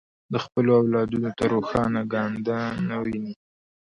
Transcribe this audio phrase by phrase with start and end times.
[0.31, 3.33] د خپلو اولادونو ته روښانه ګانده نه ویني.